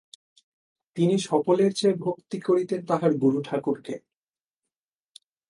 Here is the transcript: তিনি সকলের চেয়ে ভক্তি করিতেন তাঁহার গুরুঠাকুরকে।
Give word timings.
তিনি 0.97 1.15
সকলের 1.21 1.71
চেয়ে 1.73 1.95
ভক্তি 1.95 2.37
করিতেন 2.39 2.81
তাঁহার 2.85 3.11
গুরুঠাকুরকে। 3.13 3.95